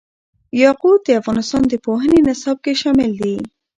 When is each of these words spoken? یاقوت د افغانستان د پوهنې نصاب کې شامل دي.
یاقوت 0.61 0.99
د 1.05 1.09
افغانستان 1.21 1.63
د 1.67 1.73
پوهنې 1.85 2.19
نصاب 2.27 2.57
کې 2.65 2.73
شامل 2.81 3.11
دي. 3.23 3.35